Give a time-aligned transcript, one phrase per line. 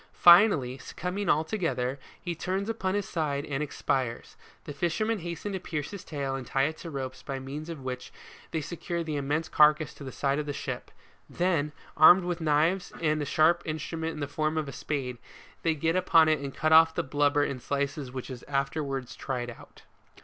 [0.17, 4.35] Finally, succumbing altogether, he turns upon his side and ex pires.
[4.63, 7.83] The fishermen hasten to pierce his tail and tie to it ropes by means of
[7.83, 8.11] which
[8.49, 10.89] they secure the immense carcass to the side of their ship;
[11.29, 14.71] then, armed with large knives and a sharp instru ment in the form of a
[14.73, 15.19] spade,
[15.61, 19.51] they get upon it and cut off the blubber in slices which is afterwards tried
[19.51, 19.83] out.